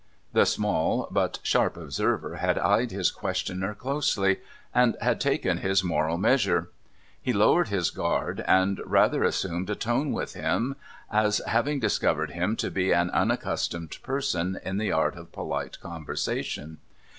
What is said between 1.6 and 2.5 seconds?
observer